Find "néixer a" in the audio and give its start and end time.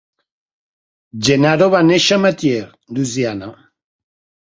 1.91-2.25